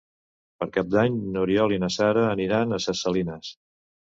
[0.61, 3.53] Per Cap d'Any n'Oriol i na Sara aniran a Ses Salines.